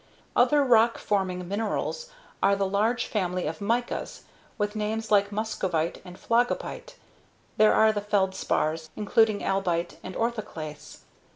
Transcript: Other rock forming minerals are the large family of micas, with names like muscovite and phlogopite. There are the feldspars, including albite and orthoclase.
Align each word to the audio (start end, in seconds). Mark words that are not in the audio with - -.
Other 0.35 0.63
rock 0.63 0.97
forming 0.97 1.47
minerals 1.47 2.09
are 2.41 2.55
the 2.55 2.65
large 2.65 3.05
family 3.05 3.45
of 3.45 3.59
micas, 3.59 4.21
with 4.57 4.75
names 4.75 5.11
like 5.11 5.31
muscovite 5.31 6.01
and 6.03 6.17
phlogopite. 6.17 6.95
There 7.57 7.75
are 7.75 7.91
the 7.93 8.01
feldspars, 8.01 8.89
including 8.95 9.41
albite 9.43 9.97
and 10.01 10.15
orthoclase. 10.15 11.01